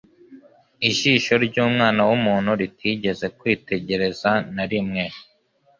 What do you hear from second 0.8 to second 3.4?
ijisho ry'Umwana w'umuntu ritigeze